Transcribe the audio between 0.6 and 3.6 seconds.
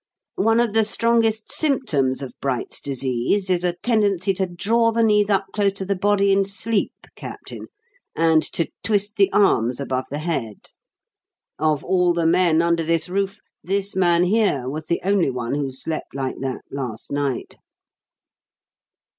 the strongest symptoms of Bright's disease